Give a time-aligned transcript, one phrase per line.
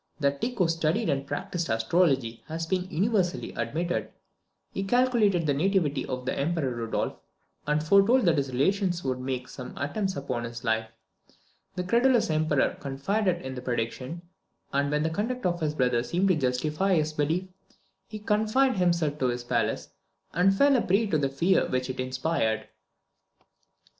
[0.19, 4.09] That Tycho studied and practised astrology has been universally admitted.
[4.71, 7.19] He calculated the nativity of the Emperor Rudolph,
[7.67, 10.87] and foretold that his relations would make some attempts upon his life.
[11.75, 14.23] The credulous Emperor confided in the prediction,
[14.73, 17.43] and when the conduct of his brother seemed to justify his belief,
[18.07, 19.89] he confined himself to his palace,
[20.33, 22.67] and fell a prey to the fear which it inspired.